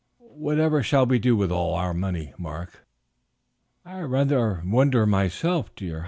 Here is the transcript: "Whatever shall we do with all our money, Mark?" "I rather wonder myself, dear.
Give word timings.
"Whatever 0.17 0.81
shall 0.81 1.05
we 1.05 1.19
do 1.19 1.35
with 1.35 1.51
all 1.51 1.75
our 1.75 1.93
money, 1.93 2.33
Mark?" 2.35 2.87
"I 3.85 3.99
rather 3.99 4.63
wonder 4.65 5.05
myself, 5.05 5.69
dear. 5.75 5.99